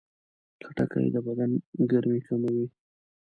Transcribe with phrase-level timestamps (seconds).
[0.67, 1.51] خټکی د بدن
[1.91, 2.65] ګرمي کموي.